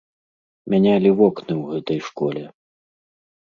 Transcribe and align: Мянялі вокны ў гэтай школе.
Мянялі 0.73 1.11
вокны 1.19 1.53
ў 1.61 1.75
гэтай 1.75 1.99
школе. 2.07 2.43